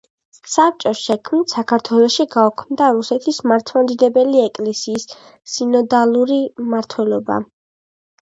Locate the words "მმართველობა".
6.65-7.37